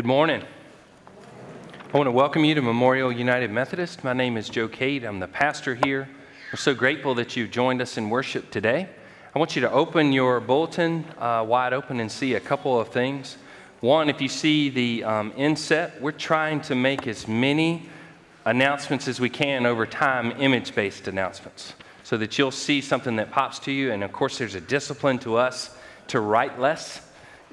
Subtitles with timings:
[0.00, 0.42] Good morning.
[1.92, 4.02] I want to welcome you to Memorial United Methodist.
[4.02, 5.04] My name is Joe Cade.
[5.04, 6.08] I'm the pastor here.
[6.50, 8.88] We're so grateful that you've joined us in worship today.
[9.34, 12.88] I want you to open your bulletin uh, wide open and see a couple of
[12.88, 13.36] things.
[13.80, 17.86] One, if you see the um, inset, we're trying to make as many
[18.46, 21.74] announcements as we can over time, image based announcements,
[22.04, 23.92] so that you'll see something that pops to you.
[23.92, 27.02] And of course, there's a discipline to us to write less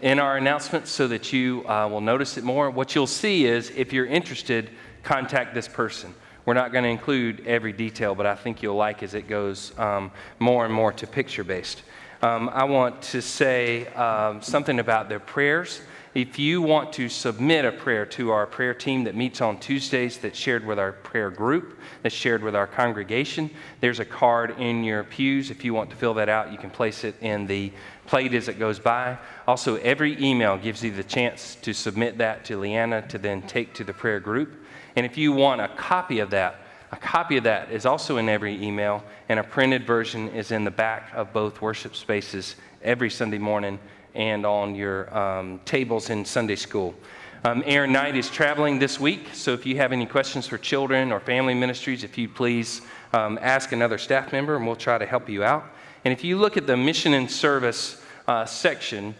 [0.01, 2.69] in our announcements so that you uh, will notice it more.
[2.69, 4.69] What you'll see is if you're interested,
[5.03, 6.13] contact this person.
[6.45, 9.77] We're not going to include every detail, but I think you'll like as it goes
[9.77, 11.83] um, more and more to picture based.
[12.21, 15.81] Um, I want to say um, something about their prayers.
[16.15, 20.17] If you want to submit a prayer to our prayer team that meets on Tuesdays,
[20.17, 23.51] that's shared with our prayer group, that's shared with our congregation,
[23.81, 25.51] there's a card in your pews.
[25.51, 27.71] If you want to fill that out, you can place it in the
[28.07, 29.17] plate as it goes by.
[29.47, 33.73] Also, every email gives you the chance to submit that to Leanna to then take
[33.75, 34.65] to the prayer group.
[34.95, 36.55] And if you want a copy of that,
[36.91, 40.63] a copy of that is also in every email, and a printed version is in
[40.63, 43.77] the back of both worship spaces every Sunday morning
[44.15, 46.95] and on your um, tables in Sunday school.
[47.43, 51.11] Um, Aaron Knight is traveling this week, so if you have any questions for children
[51.11, 52.81] or family ministries, if you please
[53.13, 55.65] um, ask another staff member and we'll try to help you out.
[56.07, 59.13] And if you look at the mission and service uh, section,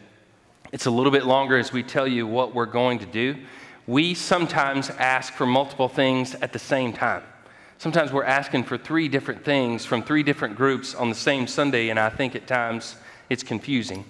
[0.71, 3.35] it's a little bit longer as we tell you what we're going to do.
[3.87, 7.23] We sometimes ask for multiple things at the same time.
[7.77, 11.89] Sometimes we're asking for three different things from three different groups on the same Sunday,
[11.89, 12.95] and I think at times
[13.29, 14.05] it's confusing.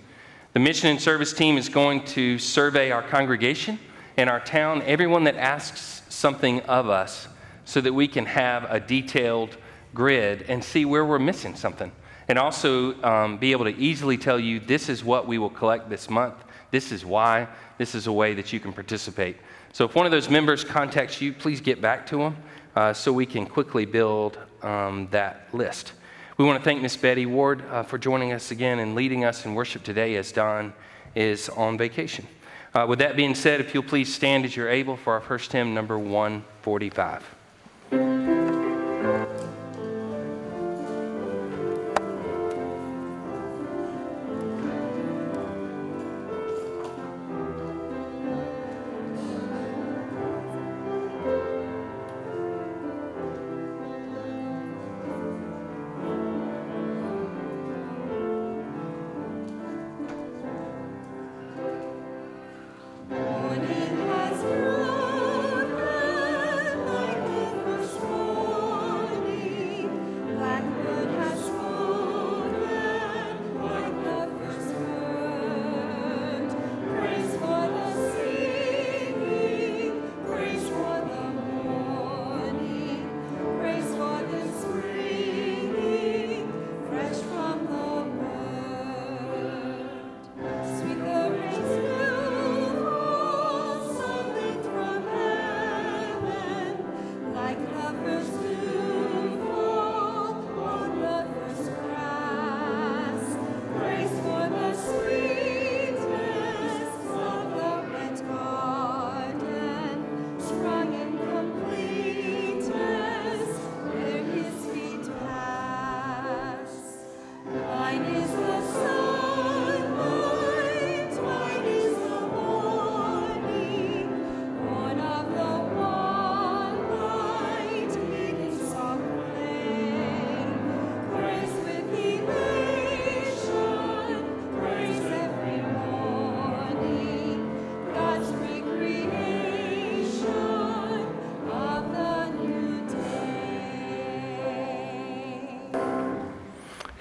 [0.54, 3.80] The mission and service team is going to survey our congregation
[4.18, 7.28] and our town, everyone that asks something of us,
[7.66, 9.58] so that we can have a detailed
[9.96, 11.92] grid and see where we're missing something
[12.28, 15.90] and also um, be able to easily tell you this is what we will collect
[15.90, 16.36] this month,
[16.72, 17.48] this is why,
[17.78, 19.38] this is a way that you can participate.
[19.74, 22.38] So if one of those members contacts you, please get back to them
[22.76, 25.94] uh, so we can quickly build um, that list.
[26.38, 29.46] We want to thank Miss Betty Ward uh, for joining us again and leading us
[29.46, 30.74] in worship today as Don
[31.16, 32.28] is on vacation.
[32.76, 35.52] Uh, with that being said, if you'll please stand as you're able for our first
[35.52, 38.47] hymn, number 145.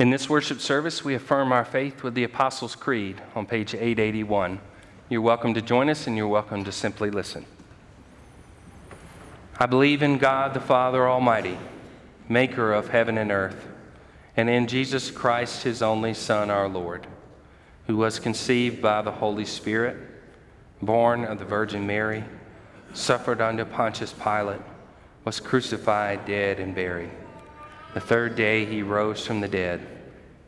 [0.06, 4.60] In this worship service, we affirm our faith with the Apostles' Creed on page 881.
[5.08, 7.44] You're welcome to join us and you're welcome to simply listen.
[9.58, 11.58] I believe in God the Father Almighty,
[12.28, 13.66] maker of heaven and earth,
[14.36, 17.08] and in Jesus Christ, his only Son, our Lord,
[17.88, 19.96] who was conceived by the Holy Spirit,
[20.80, 22.22] born of the Virgin Mary,
[22.92, 24.62] suffered under Pontius Pilate,
[25.24, 27.10] was crucified, dead, and buried.
[27.94, 29.94] The third day he rose from the dead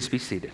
[0.00, 0.52] Please be seated.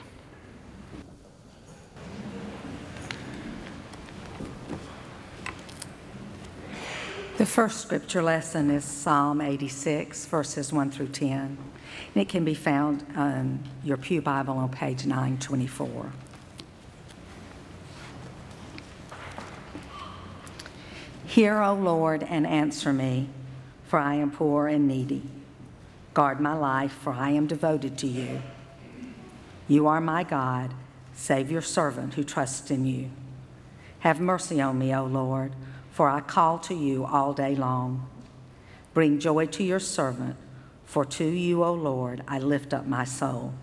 [7.38, 11.30] The first scripture lesson is Psalm 86, verses 1 through 10.
[11.30, 11.58] And
[12.16, 16.10] it can be found on your Pew Bible on page 924.
[21.26, 23.28] Hear, O Lord, and answer me,
[23.84, 25.22] for I am poor and needy.
[26.14, 28.42] Guard my life, for I am devoted to you.
[29.68, 30.74] You are my God.
[31.12, 33.10] Save your servant who trusts in you.
[34.00, 35.52] Have mercy on me, O Lord,
[35.90, 38.08] for I call to you all day long.
[38.94, 40.36] Bring joy to your servant,
[40.84, 43.54] for to you, O Lord, I lift up my soul.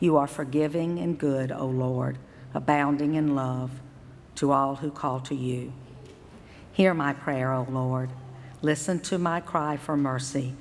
[0.00, 2.18] You are forgiving and good, O Lord,
[2.54, 3.70] abounding in love
[4.36, 5.72] to all who call to you.
[6.72, 8.10] Hear my prayer, O Lord.
[8.62, 10.54] Listen to my cry for mercy.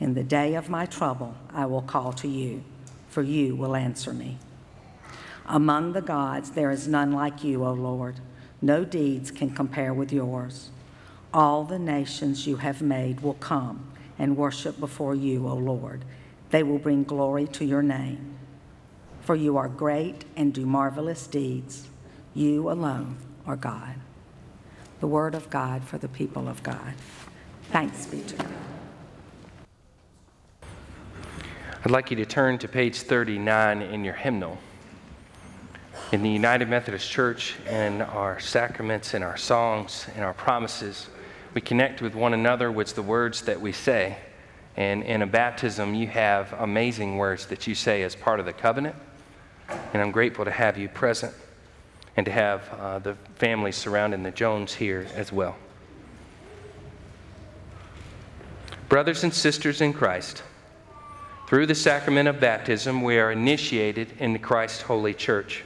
[0.00, 2.64] In the day of my trouble, I will call to you
[3.08, 4.38] for you will answer me.
[5.46, 8.20] Among the gods, there is none like you, O Lord.
[8.60, 10.70] No deeds can compare with yours.
[11.32, 16.04] All the nations you have made will come and worship before you, O Lord.
[16.50, 18.38] They will bring glory to your name.
[19.20, 21.88] For you are great and do marvelous deeds.
[22.34, 23.94] You alone are God.
[25.00, 26.94] The word of God for the people of God.
[27.70, 28.67] Thanks be to God.
[31.84, 34.58] I'd like you to turn to page 39 in your hymnal.
[36.10, 41.06] In the United Methodist Church in our sacraments and our songs and our promises,
[41.54, 44.18] we connect with one another with the words that we say.
[44.76, 48.52] And in a baptism, you have amazing words that you say as part of the
[48.52, 48.96] covenant.
[49.92, 51.32] And I'm grateful to have you present
[52.16, 55.56] and to have uh, the family surrounding the Jones here as well.
[58.88, 60.42] Brothers and sisters in Christ,
[61.48, 65.64] through the sacrament of baptism, we are initiated into Christ's holy church.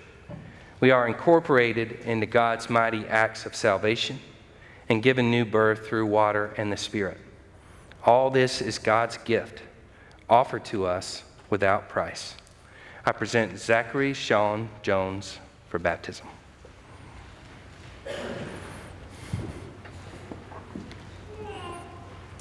[0.78, 4.20] We are incorporated into God's mighty acts of salvation
[4.88, 7.18] and given new birth through water and the Spirit.
[8.04, 9.60] All this is God's gift,
[10.30, 12.36] offered to us without price.
[13.04, 16.28] I present Zachary Sean Jones for baptism.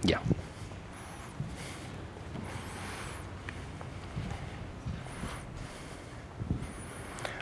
[0.04, 0.20] Yeah.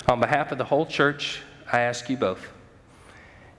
[0.10, 1.40] On behalf of the whole church,
[1.72, 2.50] I ask you both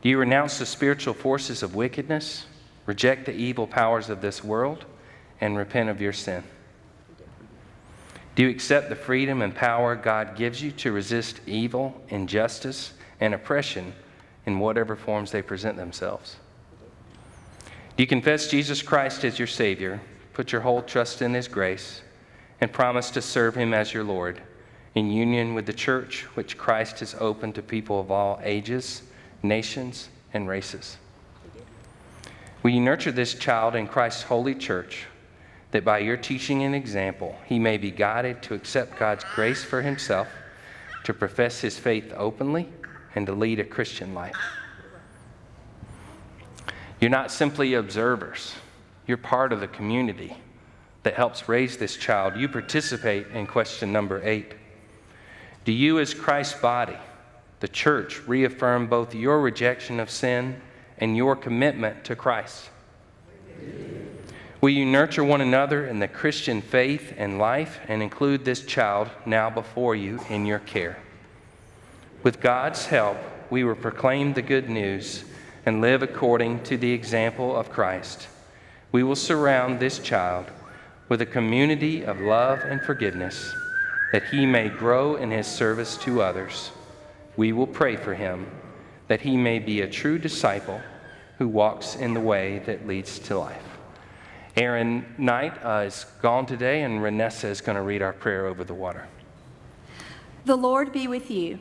[0.03, 2.47] do you renounce the spiritual forces of wickedness,
[2.87, 4.85] reject the evil powers of this world,
[5.41, 6.43] and repent of your sin?
[8.35, 13.33] Do you accept the freedom and power God gives you to resist evil, injustice, and
[13.33, 13.93] oppression
[14.45, 16.37] in whatever forms they present themselves?
[17.97, 20.01] Do you confess Jesus Christ as your Savior,
[20.33, 22.03] put your whole trust in His grace,
[22.61, 24.43] and promise to serve Him as your Lord?
[24.95, 29.03] In union with the church, which Christ has opened to people of all ages,
[29.43, 30.97] nations, and races.
[32.63, 35.07] Will you nurture this child in Christ's holy church,
[35.71, 39.83] that by your teaching and example, he may be guided to accept God's grace for
[39.83, 40.29] himself,
[41.05, 42.69] to profess his faith openly,
[43.15, 44.37] and to lead a Christian life?
[47.01, 48.55] You're not simply observers,
[49.07, 50.37] you're part of the community
[51.03, 52.37] that helps raise this child.
[52.37, 54.55] You participate in question number eight.
[55.71, 56.97] Do you, as Christ's body,
[57.61, 60.61] the church, reaffirm both your rejection of sin
[60.99, 62.71] and your commitment to Christ?
[64.61, 69.11] Will you nurture one another in the Christian faith and life and include this child
[69.25, 70.99] now before you in your care?
[72.25, 75.23] With God's help, we will proclaim the good news
[75.65, 78.27] and live according to the example of Christ.
[78.91, 80.47] We will surround this child
[81.09, 83.55] with a community of love and forgiveness
[84.13, 86.73] that he may grow in his service to others.
[87.37, 88.51] We will pray for him
[89.09, 90.81] that he may be a true disciple
[91.39, 93.65] who walks in the way that leads to life.
[94.57, 98.65] Aaron Knight uh, is gone today, and Renessa is going to read our prayer over
[98.65, 99.07] the water.
[100.45, 101.59] The Lord be with you.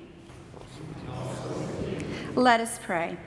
[2.36, 3.18] Let us pray.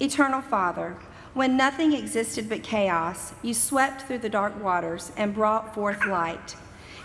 [0.00, 0.96] Eternal Father,
[1.36, 6.56] When nothing existed but chaos, you swept through the dark waters and brought forth light.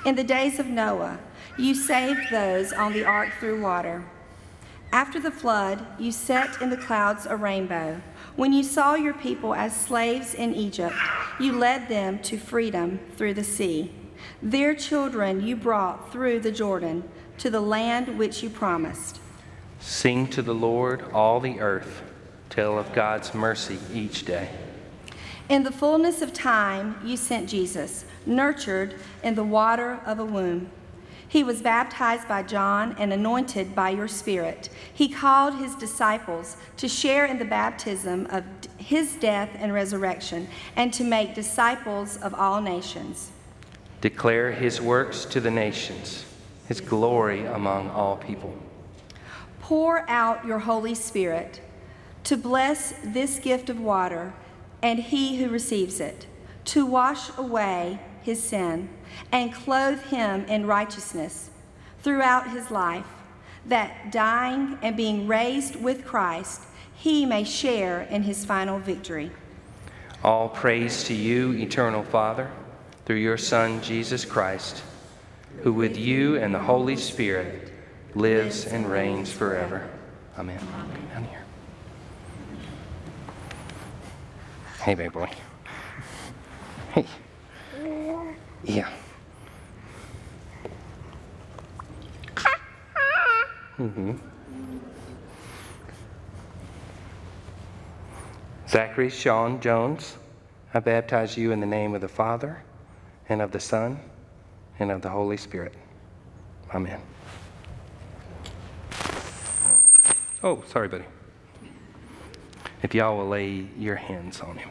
[0.06, 1.20] In the days of Noah,
[1.62, 4.04] you saved those on the ark through water.
[4.92, 8.02] After the flood, you set in the clouds a rainbow.
[8.36, 10.96] When you saw your people as slaves in Egypt,
[11.40, 13.92] you led them to freedom through the sea.
[14.42, 17.04] Their children you brought through the Jordan
[17.38, 19.20] to the land which you promised.
[19.80, 22.02] Sing to the Lord, all the earth.
[22.50, 24.50] Tell of God's mercy each day.
[25.48, 30.70] In the fullness of time, you sent Jesus, nurtured in the water of a womb.
[31.32, 34.68] He was baptized by John and anointed by your Spirit.
[34.94, 38.44] He called his disciples to share in the baptism of
[38.76, 43.32] his death and resurrection, and to make disciples of all nations.
[44.02, 46.26] Declare his works to the nations,
[46.68, 48.54] his glory among all people.
[49.62, 51.62] Pour out your Holy Spirit
[52.26, 54.34] to bless this gift of water
[54.84, 56.28] and he who receives it,
[56.66, 58.90] to wash away his sin
[59.32, 61.50] and clothe him in righteousness
[62.02, 63.06] throughout his life,
[63.66, 66.62] that dying and being raised with Christ,
[66.94, 69.32] he may share in his final victory.
[70.24, 72.50] All praise to you, eternal Father,
[73.06, 74.84] through your Son, Jesus Christ,
[75.64, 77.72] who with you and the Holy Spirit
[78.16, 79.90] lives and reigns forever.
[80.38, 80.60] Amen.
[81.14, 81.44] Down here.
[84.80, 85.30] Hey, baby boy.
[86.94, 87.06] Hey.
[88.64, 88.90] Yeah.
[93.78, 94.18] Mm-hmm.
[98.68, 100.18] Zachary Sean Jones,
[100.74, 102.62] I baptize you in the name of the Father,
[103.30, 104.00] and of the Son,
[104.80, 105.74] and of the Holy Spirit.
[106.74, 107.00] Amen.
[110.44, 111.06] Oh, sorry, buddy.
[112.84, 114.70] If y'all will lay your hands on him.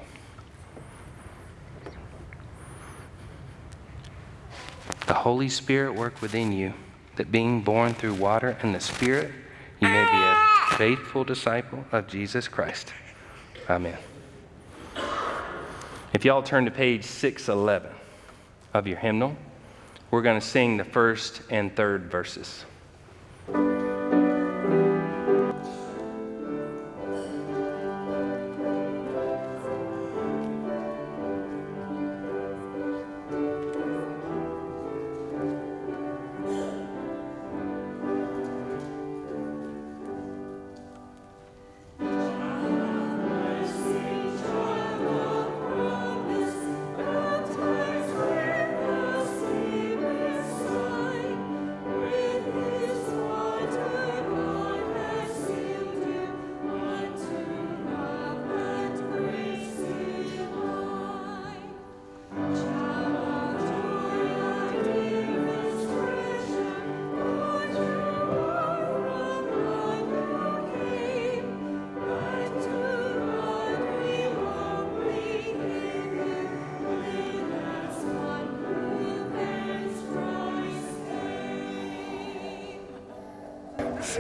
[5.10, 6.72] The Holy Spirit work within you,
[7.16, 9.32] that being born through water and the Spirit,
[9.80, 12.92] you may be a faithful disciple of Jesus Christ.
[13.68, 13.98] Amen.
[16.14, 17.90] If y'all turn to page 611
[18.72, 19.34] of your hymnal,
[20.12, 22.64] we're going to sing the first and third verses.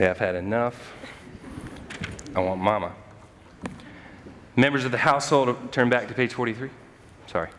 [0.00, 0.94] Say, I've had enough.
[2.34, 2.94] I want mama.
[4.56, 6.70] Members of the household, turn back to page 43.
[7.26, 7.50] Sorry.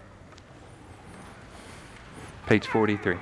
[2.47, 3.17] Page 43.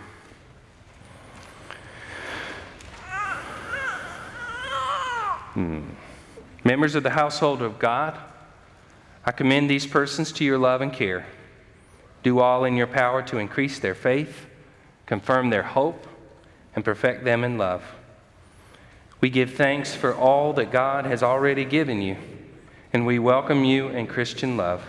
[5.52, 5.82] Hmm.
[6.64, 8.18] Members of the household of God,
[9.26, 11.26] I commend these persons to your love and care.
[12.24, 14.46] Do all in your power to increase their faith,
[15.06, 16.08] confirm their hope,
[16.74, 17.84] and perfect them in love.
[19.22, 22.16] We give thanks for all that God has already given you,
[22.94, 24.84] and we welcome you in Christian love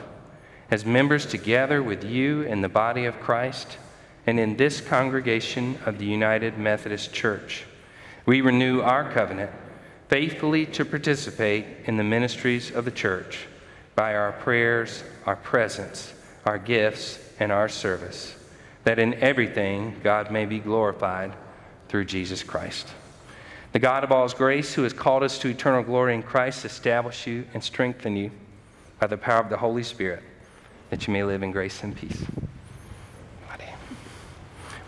[0.71, 3.77] as members together with you in the body of Christ
[4.27, 7.64] and in this congregation of the United Methodist Church.
[8.25, 9.51] We renew our covenant
[10.09, 13.47] faithfully to participate in the ministries of the church
[13.97, 16.14] by our prayers, our presence,
[16.45, 18.37] our gifts, and our service,
[18.85, 21.33] that in everything God may be glorified
[21.88, 22.87] through Jesus Christ.
[23.72, 27.26] The God of all grace, who has called us to eternal glory in Christ, establish
[27.26, 28.30] you and strengthen you
[28.98, 30.22] by the power of the Holy Spirit,
[30.90, 32.24] that you may live in grace and peace.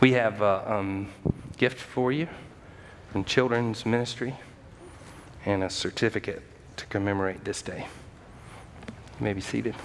[0.03, 1.13] We have a um,
[1.59, 2.27] gift for you
[3.13, 4.35] from Children's Ministry
[5.47, 6.43] and a certificate
[6.77, 7.87] to commemorate this day.
[9.21, 9.77] You may be seated.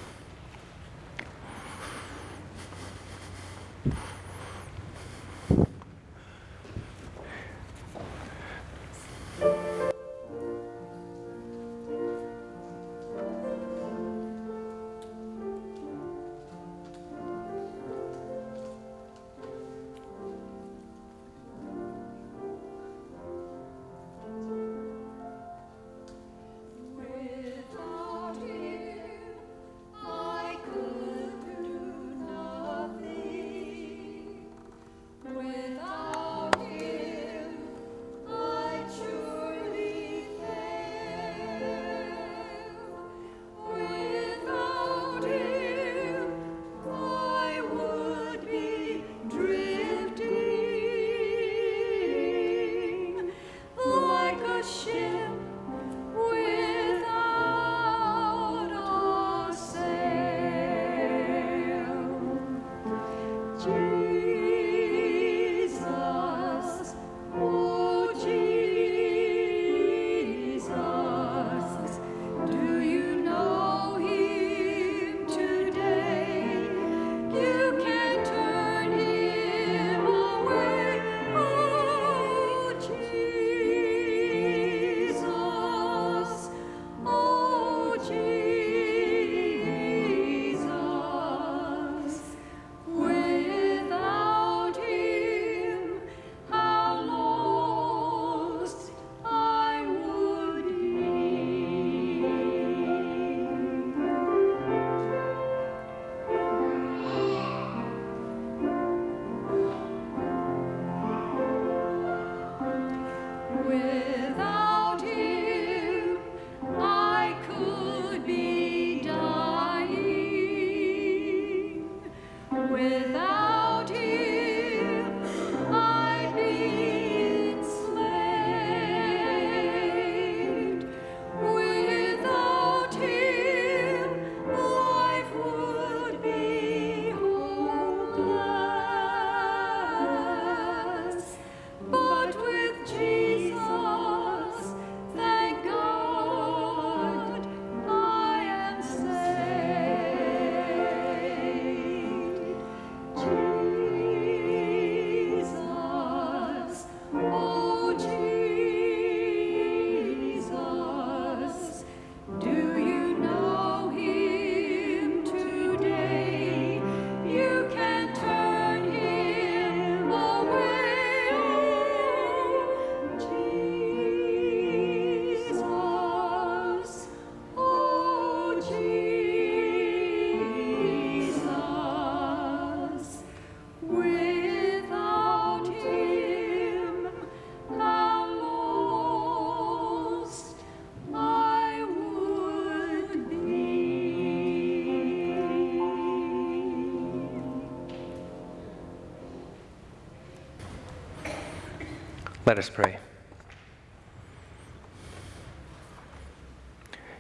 [202.48, 202.98] Let us pray.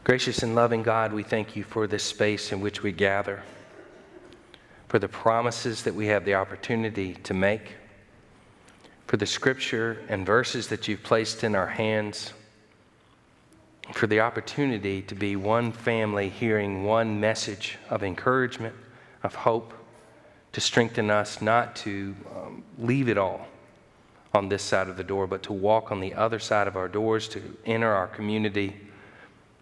[0.05, 3.43] Gracious and loving God, we thank you for this space in which we gather,
[4.87, 7.73] for the promises that we have the opportunity to make,
[9.07, 12.31] for the scripture and verses that you've placed in our hands,
[13.91, 18.75] for the opportunity to be one family hearing one message of encouragement,
[19.23, 19.73] of hope,
[20.53, 23.45] to strengthen us not to um, leave it all
[24.33, 26.87] on this side of the door, but to walk on the other side of our
[26.87, 28.75] doors, to enter our community,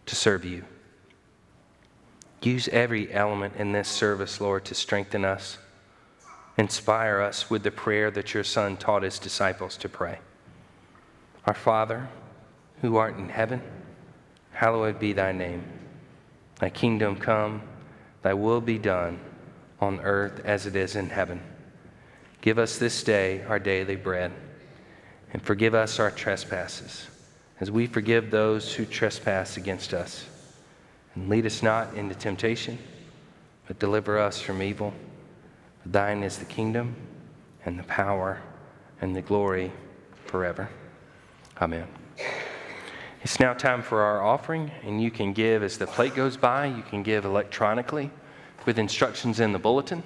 [0.06, 0.64] to serve you.
[2.42, 5.58] Use every element in this service, Lord, to strengthen us,
[6.58, 10.20] inspire us with the prayer that your Son taught his disciples to pray.
[11.46, 12.08] Our Father,
[12.82, 13.62] who art in heaven,
[14.52, 15.64] hallowed be thy name.
[16.60, 17.62] Thy kingdom come,
[18.22, 19.20] thy will be done
[19.80, 21.42] on earth as it is in heaven.
[22.42, 24.32] Give us this day our daily bread,
[25.36, 27.08] and forgive us our trespasses,
[27.60, 30.26] as we forgive those who trespass against us.
[31.14, 32.78] And lead us not into temptation,
[33.68, 34.94] but deliver us from evil.
[35.84, 36.96] For thine is the kingdom,
[37.66, 38.40] and the power,
[39.02, 39.74] and the glory
[40.24, 40.70] forever.
[41.62, 41.86] Amen.
[43.22, 46.68] It's now time for our offering, and you can give as the plate goes by.
[46.68, 48.10] You can give electronically
[48.66, 50.02] with instructions in the bulletin.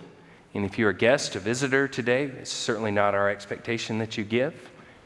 [0.55, 4.23] And if you're a guest, a visitor today, it's certainly not our expectation that you
[4.23, 4.55] give.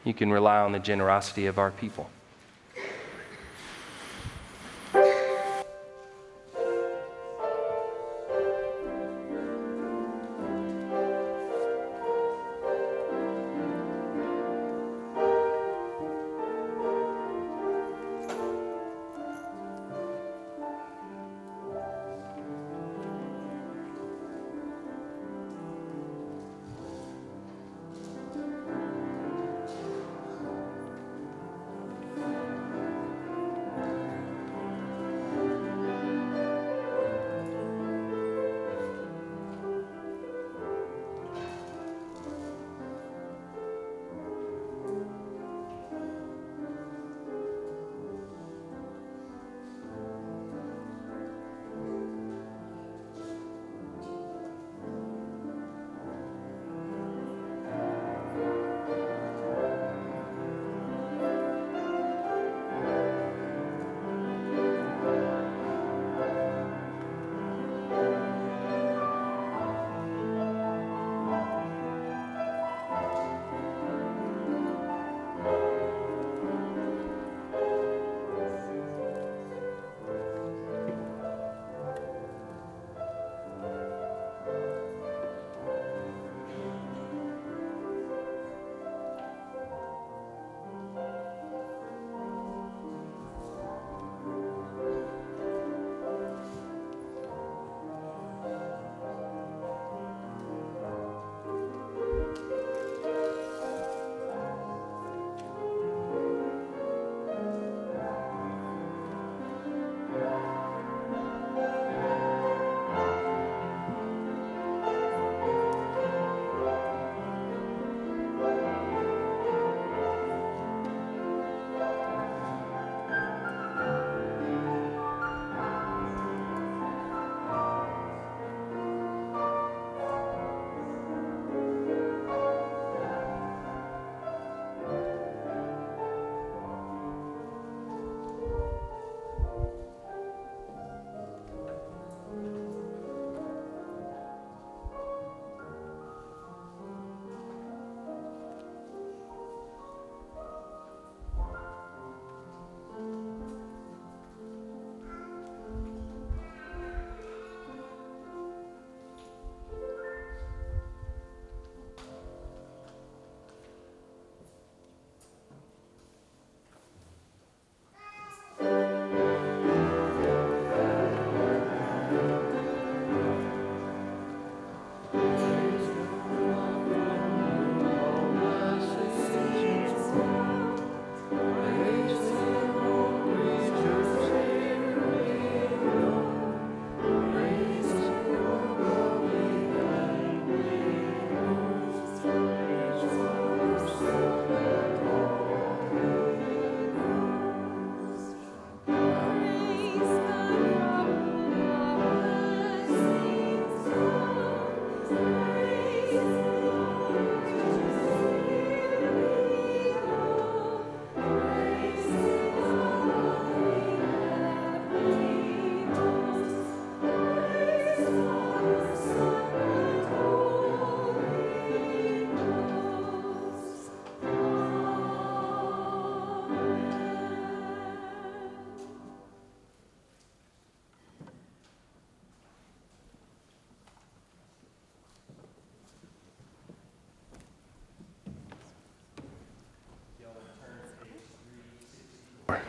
[0.04, 2.10] You can rely on the generosity of our people.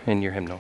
[0.07, 0.59] In your hymnal.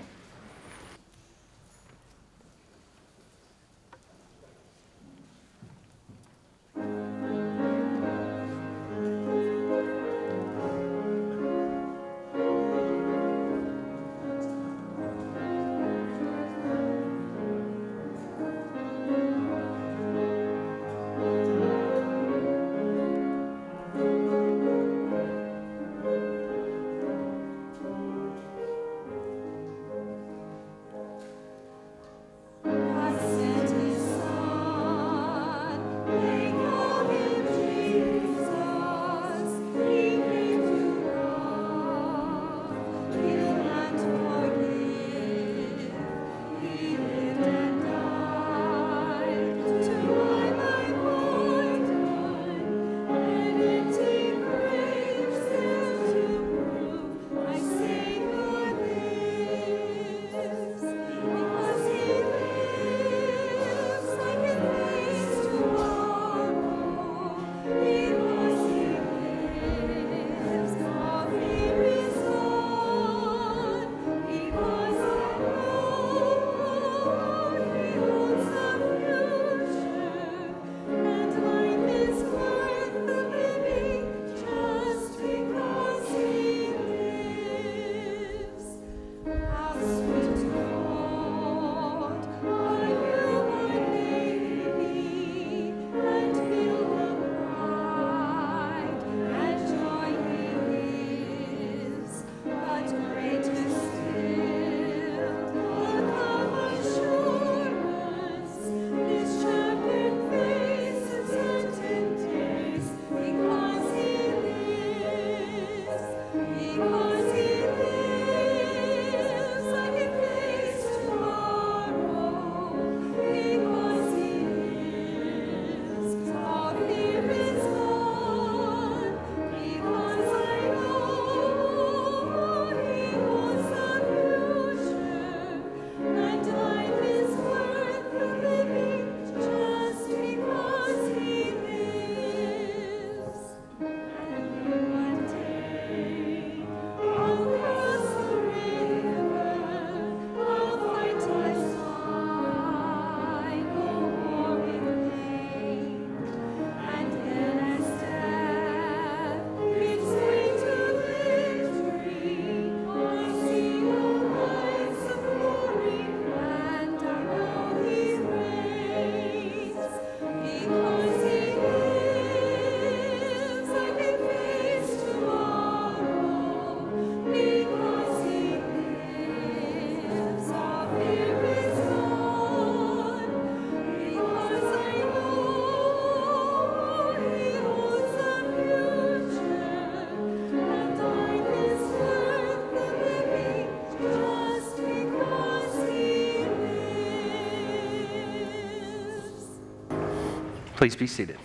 [200.85, 201.39] Please be seated.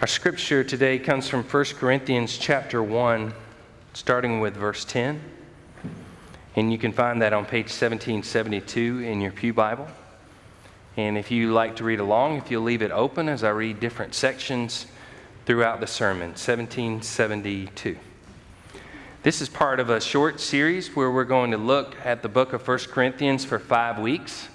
[0.00, 3.34] Our scripture today comes from 1 Corinthians chapter 1,
[3.92, 5.20] starting with verse 10.
[6.54, 9.88] And you can find that on page 1772 in your Pew Bible.
[10.96, 13.80] And if you like to read along, if you'll leave it open as I read
[13.80, 14.86] different sections
[15.44, 17.98] throughout the sermon, 1772.
[19.24, 22.52] This is part of a short series where we're going to look at the book
[22.52, 24.50] of 1 Corinthians for five weeks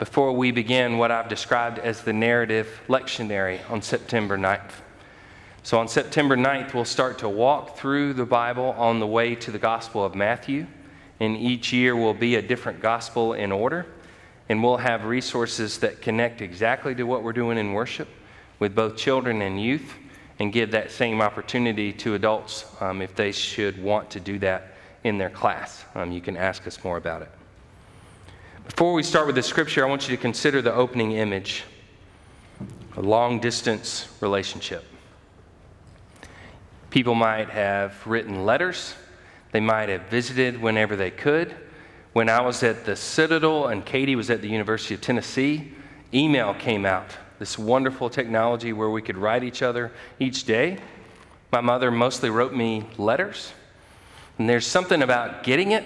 [0.00, 4.72] before we begin what I've described as the narrative lectionary on September 9th.
[5.62, 9.50] So, on September 9th, we'll start to walk through the Bible on the way to
[9.50, 10.66] the Gospel of Matthew.
[11.20, 13.84] And each year will be a different gospel in order.
[14.48, 18.08] And we'll have resources that connect exactly to what we're doing in worship
[18.58, 19.92] with both children and youth
[20.38, 24.76] and give that same opportunity to adults um, if they should want to do that
[25.04, 25.84] in their class.
[25.94, 27.30] Um, you can ask us more about it.
[28.66, 31.64] Before we start with the scripture, I want you to consider the opening image
[32.96, 34.84] a long distance relationship.
[36.90, 38.94] People might have written letters,
[39.52, 41.54] they might have visited whenever they could.
[42.12, 45.72] When I was at the Citadel and Katie was at the University of Tennessee,
[46.12, 47.16] email came out.
[47.38, 50.78] This wonderful technology where we could write each other each day.
[51.52, 53.52] My mother mostly wrote me letters.
[54.38, 55.84] And there's something about getting it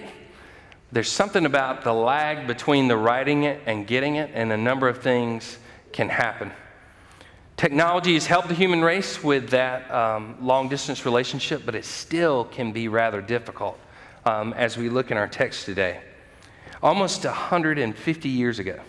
[0.91, 4.87] there's something about the lag between the writing it and getting it, and a number
[4.87, 5.57] of things
[5.91, 6.51] can happen.
[7.57, 12.45] Technology has helped the human race with that um, long distance relationship, but it still
[12.45, 13.79] can be rather difficult
[14.25, 16.01] um, as we look in our text today.
[16.83, 18.79] Almost 150 years ago,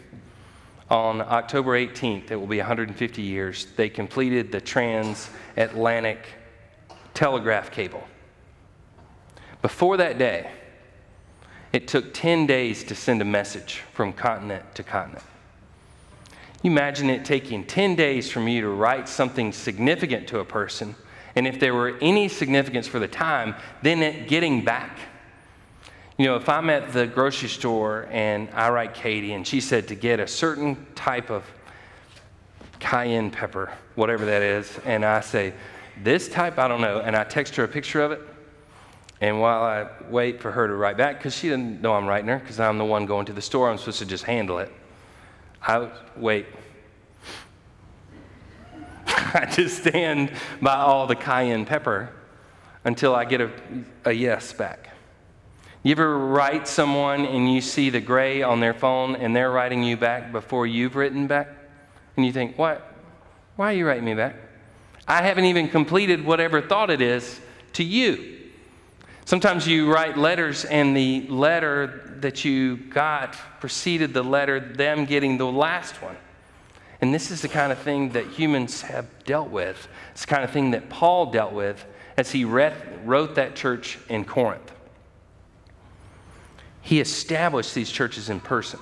[0.90, 6.26] on October 18th, it will be 150 years, they completed the transatlantic
[7.14, 8.04] telegraph cable.
[9.62, 10.50] Before that day,
[11.76, 15.22] it took 10 days to send a message from continent to continent.
[16.62, 20.94] You imagine it taking 10 days from you to write something significant to a person,
[21.34, 24.98] and if there were any significance for the time, then it getting back.
[26.16, 29.86] You know, if I'm at the grocery store and I write Katie and she said
[29.88, 31.44] to get a certain type of
[32.78, 35.52] cayenne pepper, whatever that is, and I say,
[36.02, 38.20] this type, I don't know, and I text her a picture of it,
[39.20, 42.28] and while I wait for her to write back, because she doesn't know I'm writing
[42.28, 44.70] her, because I'm the one going to the store, I'm supposed to just handle it.
[45.62, 46.46] I wait.
[49.06, 52.10] I just stand by all the cayenne pepper
[52.84, 53.50] until I get a,
[54.04, 54.90] a yes back.
[55.82, 59.82] You ever write someone and you see the gray on their phone and they're writing
[59.82, 61.48] you back before you've written back?
[62.16, 62.92] And you think, what?
[63.56, 64.36] Why are you writing me back?
[65.08, 67.40] I haven't even completed whatever thought it is
[67.74, 68.35] to you.
[69.26, 75.36] Sometimes you write letters, and the letter that you got preceded the letter, them getting
[75.36, 76.16] the last one.
[77.00, 79.88] And this is the kind of thing that humans have dealt with.
[80.12, 81.84] It's the kind of thing that Paul dealt with
[82.16, 82.72] as he read,
[83.04, 84.72] wrote that church in Corinth.
[86.80, 88.78] He established these churches in person.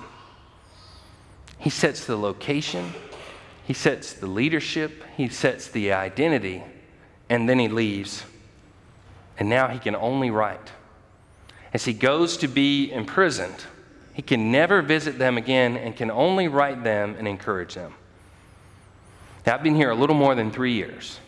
[1.57, 2.93] He sets the location,
[3.63, 6.63] he sets the leadership, he sets the identity,
[7.31, 8.25] and then he leaves
[9.37, 10.71] and now he can only write.
[11.73, 13.65] As he goes to be imprisoned,
[14.13, 17.93] he can never visit them again and can only write them and encourage them.
[19.45, 21.19] Now, I've been here a little more than three years.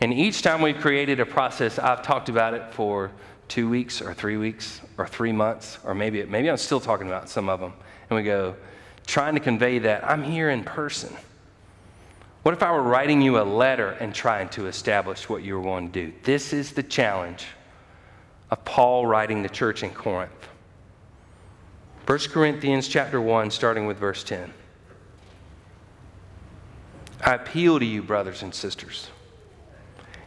[0.00, 3.10] And each time we've created a process, I've talked about it for
[3.48, 7.28] two weeks or three weeks or three months, or maybe, maybe I'm still talking about
[7.28, 7.72] some of them.
[8.08, 8.56] And we go,
[9.06, 11.14] trying to convey that I'm here in person.
[12.42, 15.62] What if I were writing you a letter and trying to establish what you were
[15.62, 16.12] going to do?
[16.22, 17.46] This is the challenge
[18.50, 20.48] of Paul writing the church in Corinth.
[22.06, 24.52] 1 Corinthians chapter 1 starting with verse 10.
[27.22, 29.08] I appeal to you brothers and sisters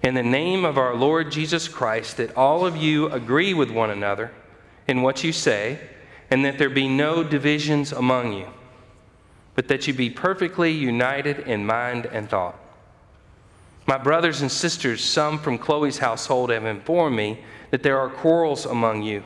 [0.03, 3.89] in the name of our Lord Jesus Christ that all of you agree with one
[3.89, 4.31] another
[4.85, 5.79] in what you say
[6.29, 8.47] and that there be no divisions among you
[9.55, 12.59] but that you be perfectly united in mind and thought.
[13.85, 17.39] My brothers and sisters, some from Chloe's household have informed me
[17.71, 19.23] that there are quarrels among you.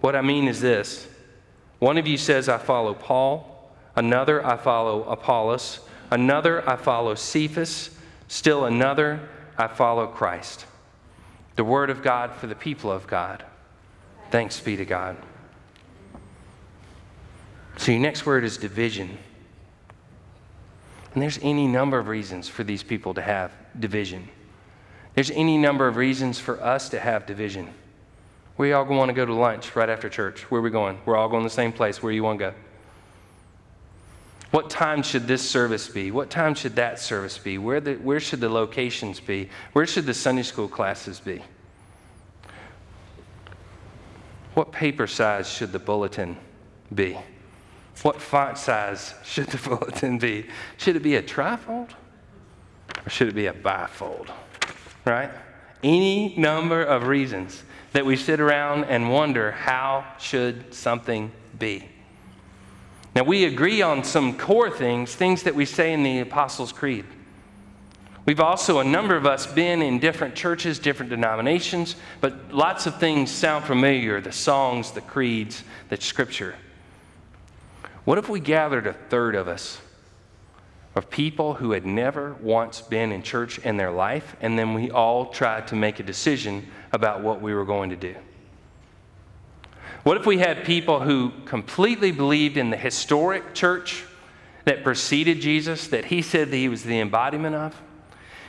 [0.00, 1.06] What I mean is this
[1.78, 7.90] one of you says, I follow Paul, another, I follow Apollos, another, I follow Cephas,
[8.28, 10.66] still another, I follow Christ.
[11.56, 13.44] The word of God for the people of God.
[14.30, 15.16] Thanks be to God.
[17.76, 19.18] So your next word is division.
[21.12, 24.28] And there's any number of reasons for these people to have division.
[25.14, 27.72] There's any number of reasons for us to have division.
[28.56, 30.42] We all want to go to lunch right after church.
[30.50, 30.98] Where are we going?
[31.04, 32.02] We're all going to the same place.
[32.02, 32.54] Where do you want to go?
[34.50, 36.12] What time should this service be?
[36.12, 37.58] What time should that service be?
[37.58, 39.50] Where, the, where should the locations be?
[39.72, 41.42] Where should the Sunday school classes be?
[44.54, 46.36] What paper size should the bulletin
[46.94, 47.18] be?
[48.02, 50.46] What font size should the bulletin be?
[50.76, 51.90] Should it be a trifold
[53.04, 54.28] or should it be a bifold?
[55.04, 55.30] Right?
[55.82, 61.88] Any number of reasons that we sit around and wonder how should something be.
[63.14, 67.04] Now we agree on some core things, things that we say in the Apostles' Creed.
[68.26, 72.98] We've also, a number of us, been in different churches, different denominations, but lots of
[72.98, 76.56] things sound familiar the songs, the creeds, the scripture.
[78.04, 79.80] What if we gathered a third of us
[80.94, 84.90] of people who had never once been in church in their life, and then we
[84.90, 88.14] all tried to make a decision about what we were going to do?
[90.04, 94.04] What if we had people who completely believed in the historic church
[94.66, 97.80] that preceded Jesus, that he said that he was the embodiment of?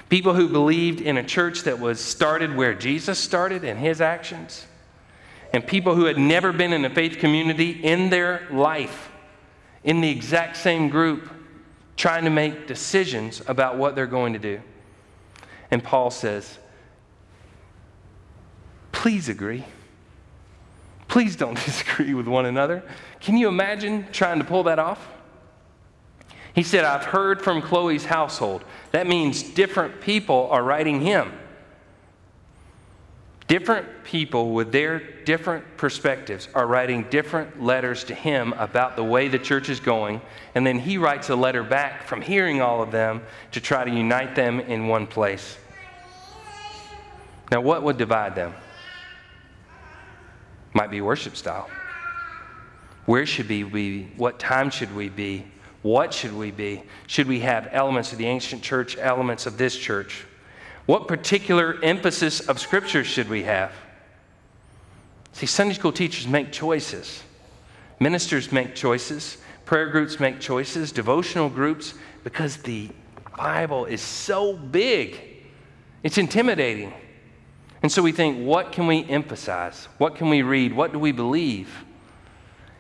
[0.10, 4.68] People who believed in a church that was started where Jesus started in his actions?
[5.53, 9.10] And people who had never been in a faith community in their life
[9.86, 11.30] in the exact same group
[11.96, 14.60] trying to make decisions about what they're going to do.
[15.72, 16.58] And Paul says,
[18.92, 19.64] please agree.
[21.08, 22.84] Please don't disagree with one another.
[23.22, 25.08] Can you imagine trying to pull that off?
[26.54, 28.64] He said, I've heard from Chloe's household.
[28.92, 31.32] That means different people are writing him.
[33.48, 39.28] Different people with their different perspectives are writing different letters to him about the way
[39.28, 40.20] the church is going,
[40.56, 43.22] and then he writes a letter back from hearing all of them
[43.52, 45.58] to try to unite them in one place.
[47.52, 48.56] Now, what would divide them?
[50.74, 51.70] Might be worship style.
[53.06, 54.12] Where should we be?
[54.18, 55.46] What time should we be?
[55.84, 56.82] What should we be?
[57.06, 60.26] Should we have elements of the ancient church, elements of this church?
[60.86, 63.72] What particular emphasis of Scripture should we have?
[65.34, 67.24] See, Sunday school teachers make choices,
[68.00, 72.90] ministers make choices, prayer groups make choices, devotional groups, because the
[73.38, 75.20] Bible is so big,
[76.04, 76.94] it's intimidating.
[77.82, 79.88] And so we think, what can we emphasize?
[79.98, 80.74] What can we read?
[80.74, 81.84] What do we believe?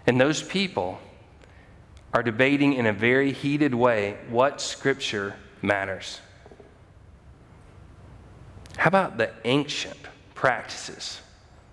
[0.07, 0.99] And those people
[2.13, 6.21] are debating in a very heated way what Scripture matters.
[8.77, 9.97] How about the ancient
[10.33, 11.19] practices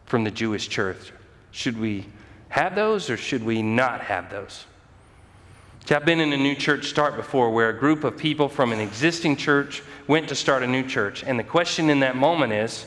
[0.07, 1.13] from the Jewish church?
[1.51, 2.07] Should we
[2.49, 4.67] have those or should we not have those?
[5.85, 8.73] See, I've been in a new church start before where a group of people from
[8.73, 11.25] an existing church went to start a new church.
[11.25, 12.87] And the question in that moment is,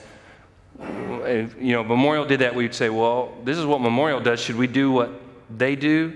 [0.79, 4.39] you know, Memorial did that, we'd say, well, this is what Memorial does.
[4.39, 5.11] Should we do what
[5.49, 6.15] they do?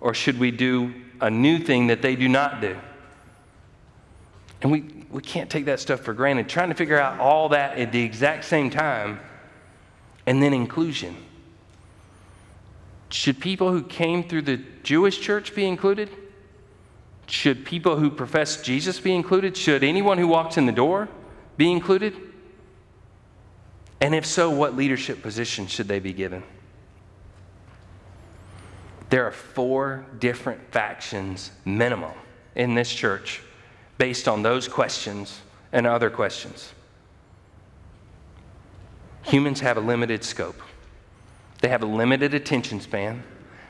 [0.00, 2.76] Or should we do a new thing that they do not do?
[4.62, 6.46] And we, we can't take that stuff for granted.
[6.46, 9.18] Trying to figure out all that at the exact same time,
[10.26, 11.16] and then inclusion.
[13.08, 16.10] Should people who came through the Jewish church be included?
[17.28, 19.56] Should people who profess Jesus be included?
[19.56, 21.08] Should anyone who walks in the door
[21.56, 22.14] be included?
[24.02, 26.42] And if so, what leadership position should they be given?
[29.08, 32.12] There are four different factions, minimum,
[32.54, 33.40] in this church
[33.98, 35.40] based on those questions
[35.72, 36.72] and other questions.
[39.22, 40.60] Humans have a limited scope,
[41.60, 43.24] they have a limited attention span,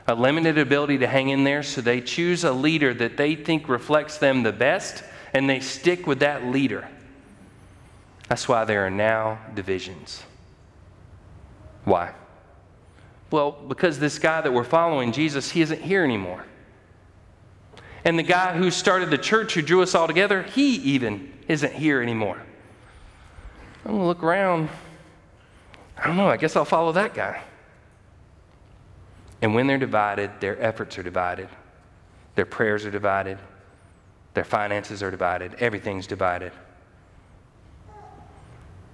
[0.07, 3.67] a limited ability to hang in there, so they choose a leader that they think
[3.67, 5.03] reflects them the best
[5.33, 6.87] and they stick with that leader.
[8.29, 10.23] That's why there are now divisions.
[11.83, 12.13] Why?
[13.31, 16.45] Well, because this guy that we're following, Jesus, he isn't here anymore.
[18.07, 21.73] And the guy who started the church, who drew us all together, he even isn't
[21.73, 22.41] here anymore.
[23.83, 24.69] I'm going to look around.
[25.97, 26.29] I don't know.
[26.29, 27.41] I guess I'll follow that guy.
[29.41, 31.49] And when they're divided, their efforts are divided,
[32.35, 33.39] their prayers are divided,
[34.35, 36.53] their finances are divided, everything's divided.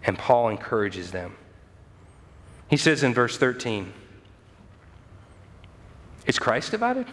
[0.06, 1.36] And Paul encourages them.
[2.68, 3.94] He says in verse 13,
[6.26, 7.06] Is Christ divided?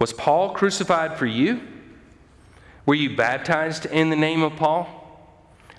[0.00, 1.60] Was Paul crucified for you?
[2.86, 4.96] Were you baptized in the name of Paul?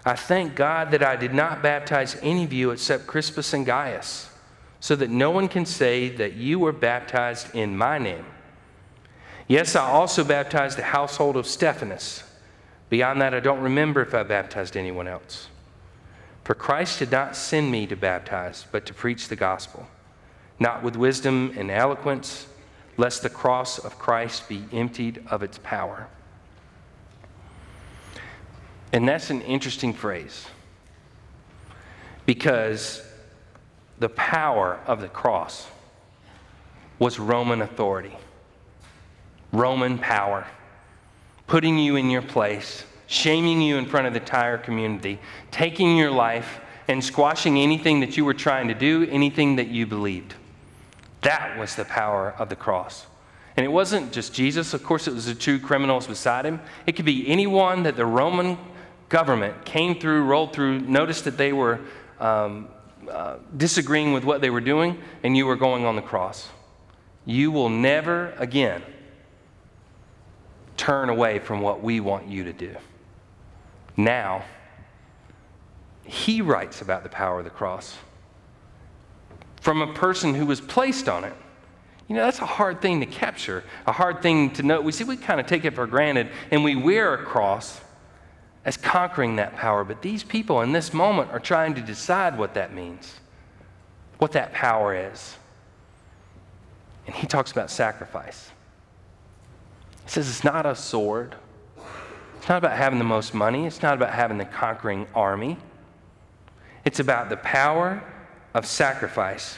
[0.05, 4.29] I thank God that I did not baptize any of you except Crispus and Gaius,
[4.79, 8.25] so that no one can say that you were baptized in my name.
[9.47, 12.23] Yes, I also baptized the household of Stephanas.
[12.89, 15.47] Beyond that, I don't remember if I baptized anyone else.
[16.43, 19.87] For Christ did not send me to baptize, but to preach the gospel,
[20.59, 22.47] not with wisdom and eloquence
[23.01, 26.07] lest the cross of Christ be emptied of its power.
[28.93, 30.45] And that's an interesting phrase
[32.27, 33.01] because
[33.97, 35.67] the power of the cross
[36.99, 38.15] was Roman authority,
[39.51, 40.45] Roman power,
[41.47, 45.17] putting you in your place, shaming you in front of the entire community,
[45.49, 49.87] taking your life and squashing anything that you were trying to do, anything that you
[49.87, 50.35] believed.
[51.21, 53.05] That was the power of the cross.
[53.57, 56.61] And it wasn't just Jesus, of course, it was the two criminals beside him.
[56.87, 58.57] It could be anyone that the Roman
[59.09, 61.81] government came through, rolled through, noticed that they were
[62.19, 62.69] um,
[63.09, 66.49] uh, disagreeing with what they were doing, and you were going on the cross.
[67.25, 68.81] You will never again
[70.77, 72.75] turn away from what we want you to do.
[73.97, 74.43] Now,
[76.03, 77.95] he writes about the power of the cross
[79.61, 81.33] from a person who was placed on it.
[82.07, 84.81] You know, that's a hard thing to capture, a hard thing to know.
[84.81, 87.79] We see we kind of take it for granted and we wear a cross
[88.65, 89.85] as conquering that power.
[89.85, 93.15] But these people in this moment are trying to decide what that means,
[94.17, 95.37] what that power is.
[97.05, 98.49] And he talks about sacrifice.
[100.03, 101.35] He says it's not a sword,
[102.37, 105.57] it's not about having the most money, it's not about having the conquering army.
[106.83, 108.03] It's about the power
[108.53, 109.57] of sacrifice.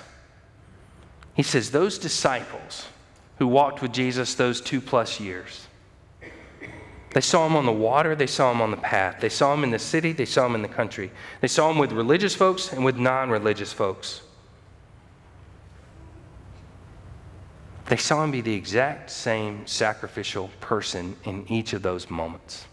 [1.33, 2.87] He says, Those disciples
[3.37, 5.67] who walked with Jesus those two plus years.
[7.13, 9.17] They saw him on the water, they saw him on the path.
[9.19, 11.11] They saw him in the city, they saw him in the country.
[11.41, 14.21] They saw him with religious folks and with non religious folks.
[17.85, 22.65] They saw him be the exact same sacrificial person in each of those moments.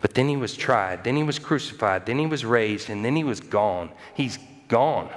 [0.00, 3.16] But then he was tried, then he was crucified, then he was raised, and then
[3.16, 3.90] he was gone.
[4.14, 4.38] He's
[4.70, 5.10] gone.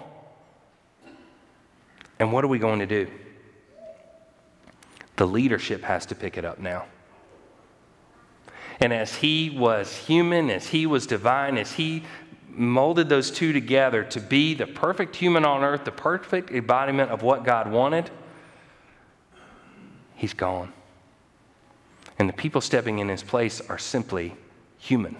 [2.19, 3.07] And what are we going to do?
[5.15, 6.85] The leadership has to pick it up now.
[8.81, 12.03] And as he was human, as he was divine, as he
[12.49, 17.21] molded those two together to be the perfect human on earth, the perfect embodiment of
[17.21, 18.09] what God wanted,
[20.15, 20.73] he's gone.
[22.17, 24.35] And the people stepping in his place are simply
[24.77, 25.15] human.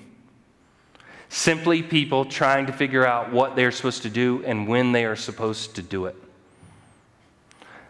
[1.34, 5.16] Simply people trying to figure out what they're supposed to do and when they are
[5.16, 6.16] supposed to do it.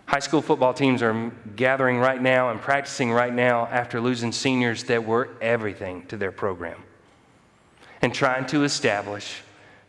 [0.05, 4.85] High school football teams are gathering right now and practicing right now after losing seniors
[4.85, 6.81] that were everything to their program
[8.01, 9.41] and trying to establish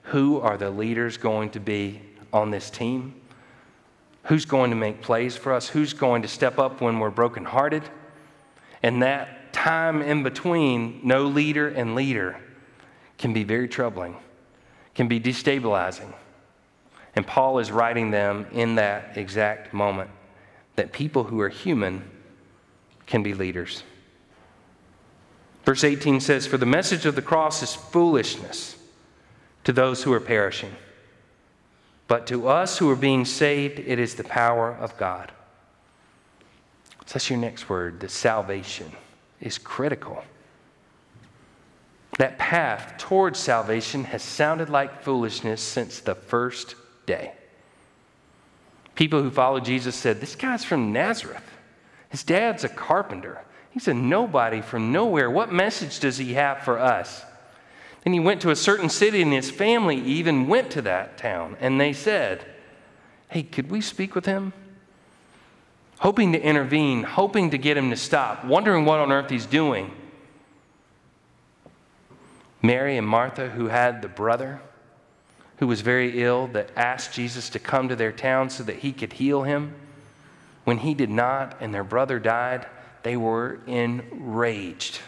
[0.02, 2.02] who are the leaders going to be
[2.32, 3.14] on this team,
[4.24, 7.84] who's going to make plays for us, who's going to step up when we're brokenhearted.
[8.82, 12.40] And that time in between no leader and leader
[13.19, 14.17] can be very troubling,
[14.95, 16.12] can be destabilizing.
[17.17, 20.11] And Paul is writing them in that exact moment
[20.77, 22.03] that people who are human
[23.07, 23.85] can be leaders.
[25.65, 28.77] Verse 18 says, For the message of the cross is foolishness
[29.65, 30.75] to those who are perishing,
[32.07, 35.33] but to us who are being saved, it is the power of God.
[37.07, 38.93] So that's your next word, that salvation
[39.41, 40.23] is critical.
[42.19, 47.33] That path towards salvation has sounded like foolishness since the first day.
[48.95, 51.51] People who follow Jesus said, This guy's from Nazareth.
[52.11, 53.41] His dad's a carpenter.
[53.73, 55.29] He's a nobody from nowhere.
[55.29, 57.25] What message does he have for us?
[58.05, 61.57] Then he went to a certain city, and his family even went to that town.
[61.59, 62.45] And they said,
[63.29, 64.53] Hey, could we speak with him?
[65.99, 69.91] Hoping to intervene, hoping to get him to stop, wondering what on earth he's doing.
[72.65, 74.59] Mary and Martha, who had the brother,
[75.59, 78.91] who was very ill that asked Jesus to come to their town so that he
[78.91, 79.75] could heal him.
[80.65, 82.67] When he did not and their brother died,
[83.03, 85.01] they were enraged.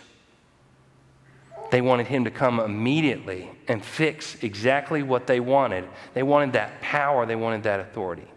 [1.70, 5.88] They wanted him to come immediately and fix exactly what they wanted.
[6.12, 8.28] They wanted that power, they wanted that authority.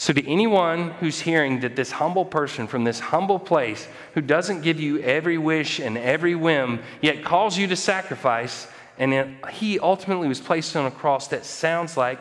[0.00, 4.62] So, to anyone who's hearing that this humble person from this humble place, who doesn't
[4.62, 9.80] give you every wish and every whim, yet calls you to sacrifice, and it, he
[9.80, 12.20] ultimately was placed on a cross that sounds like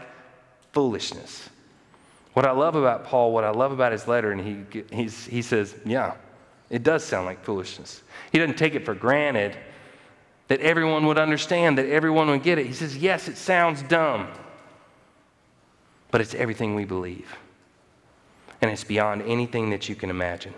[0.72, 1.50] foolishness.
[2.34, 4.42] What I love about Paul, what I love about his letter, and
[4.92, 6.16] he, he says, yeah,
[6.72, 8.02] it does sound like foolishness.
[8.32, 9.56] He doesn't take it for granted
[10.48, 12.66] that everyone would understand, that everyone would get it.
[12.66, 14.30] He says, yes, it sounds dumb,
[16.10, 17.38] but it's everything we believe.
[18.62, 20.54] And it's beyond anything that you can imagine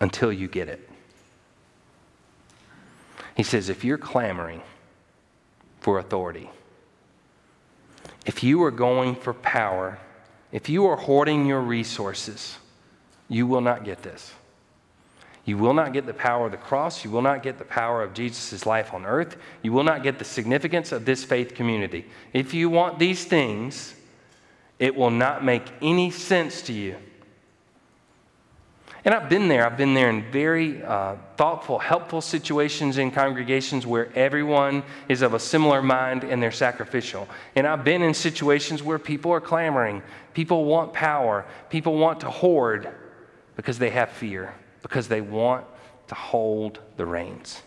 [0.00, 0.88] until you get it.
[3.36, 4.62] He says, if you're clamoring
[5.80, 6.50] for authority,
[8.26, 9.98] if you are going for power,
[10.50, 12.58] if you are hoarding your resources,
[13.28, 14.32] you will not get this.
[15.44, 17.04] You will not get the power of the cross.
[17.04, 19.36] You will not get the power of Jesus' life on earth.
[19.62, 22.06] You will not get the significance of this faith community.
[22.34, 23.94] If you want these things,
[24.78, 26.96] it will not make any sense to you
[29.08, 29.64] and I've been there.
[29.64, 35.32] I've been there in very uh, thoughtful, helpful situations in congregations where everyone is of
[35.32, 37.26] a similar mind and they're sacrificial.
[37.56, 40.02] And I've been in situations where people are clamoring,
[40.34, 42.90] people want power, people want to hoard
[43.56, 45.64] because they have fear, because they want
[46.08, 47.62] to hold the reins.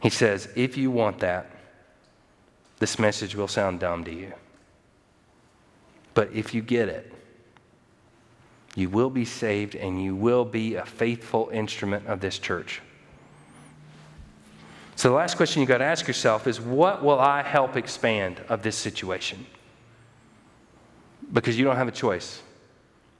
[0.00, 1.50] He says, if you want that,
[2.80, 4.34] this message will sound dumb to you.
[6.16, 7.12] But if you get it,
[8.74, 12.80] you will be saved and you will be a faithful instrument of this church.
[14.96, 18.40] So, the last question you got to ask yourself is what will I help expand
[18.48, 19.44] of this situation?
[21.34, 22.42] Because you don't have a choice.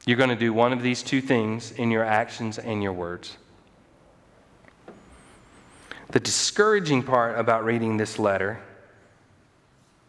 [0.07, 3.37] You're going to do one of these two things in your actions and your words.
[6.13, 8.63] The discouraging part about reading this letter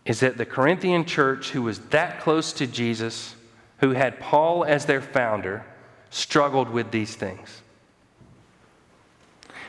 [0.08, 3.36] is that the Corinthian church, who was that close to Jesus,
[3.80, 5.66] who had Paul as their founder,
[6.10, 7.62] struggled with these things.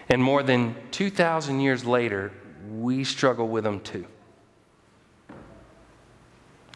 [0.08, 2.32] And more than 2,000 years later,
[2.70, 4.06] we struggle with them too.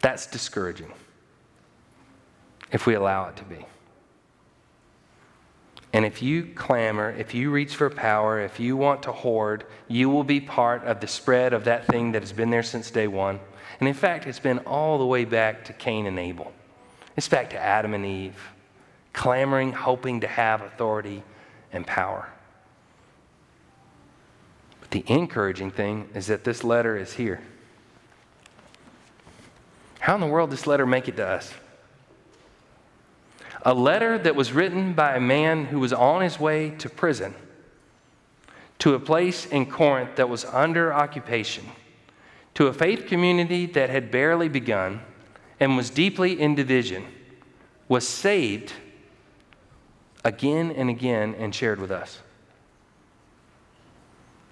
[0.01, 0.91] That's discouraging
[2.73, 3.65] if we allow it to be.
[5.93, 10.09] And if you clamor, if you reach for power, if you want to hoard, you
[10.09, 13.07] will be part of the spread of that thing that has been there since day
[13.07, 13.39] one.
[13.83, 16.53] And in fact, it's been all the way back to Cain and Abel.
[17.17, 18.39] It's back to Adam and Eve,
[19.11, 21.21] clamoring, hoping to have authority
[21.73, 22.29] and power.
[24.79, 27.41] But the encouraging thing is that this letter is here.
[29.99, 31.53] How in the world did this letter make it to us?
[33.63, 37.35] A letter that was written by a man who was on his way to prison,
[38.79, 41.65] to a place in Corinth that was under occupation,
[42.55, 45.01] to a faith community that had barely begun
[45.59, 47.05] and was deeply in division,
[47.87, 48.73] was saved
[50.23, 52.19] again and again and shared with us.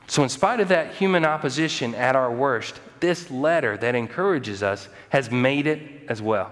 [0.08, 4.89] So, in spite of that human opposition at our worst, this letter that encourages us
[5.10, 6.52] has made it as well.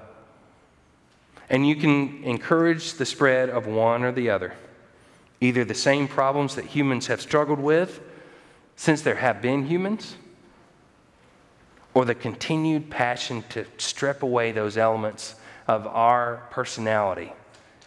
[1.49, 4.53] And you can encourage the spread of one or the other.
[5.41, 7.99] Either the same problems that humans have struggled with
[8.75, 10.15] since there have been humans,
[11.93, 15.35] or the continued passion to strip away those elements
[15.67, 17.31] of our personality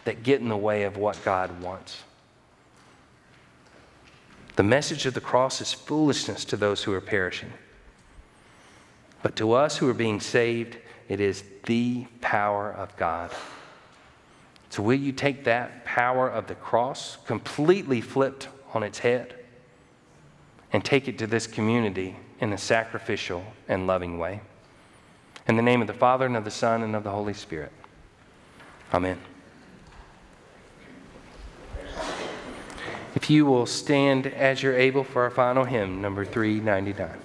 [0.05, 2.03] that get in the way of what God wants.
[4.55, 7.51] The message of the cross is foolishness to those who are perishing.
[9.23, 10.77] But to us who are being saved,
[11.07, 13.31] it is the power of God.
[14.69, 19.35] So, will you take that power of the cross, completely flipped on its head,
[20.71, 24.41] and take it to this community in a sacrificial and loving way?
[25.47, 27.71] In the name of the Father, and of the Son, and of the Holy Spirit.
[28.93, 29.19] Amen.
[33.15, 37.19] If you will stand as you're able for our final hymn, number 399.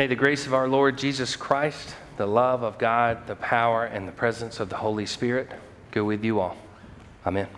[0.00, 4.08] May the grace of our Lord Jesus Christ, the love of God, the power, and
[4.08, 5.50] the presence of the Holy Spirit
[5.90, 6.56] go with you all.
[7.26, 7.48] Amen.